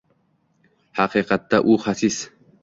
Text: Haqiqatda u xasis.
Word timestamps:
Haqiqatda 1.01 1.61
u 1.75 1.77
xasis. 1.85 2.19